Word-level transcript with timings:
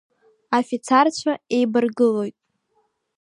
Афицарцәа 0.59 1.33
еибаргылоит. 1.55 2.35